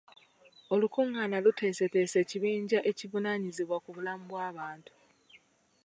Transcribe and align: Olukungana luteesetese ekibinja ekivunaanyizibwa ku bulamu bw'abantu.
Olukungana 0.73 1.35
luteesetese 1.45 2.15
ekibinja 2.23 2.79
ekivunaanyizibwa 2.89 3.77
ku 3.83 3.89
bulamu 3.95 4.23
bw'abantu. 4.29 4.91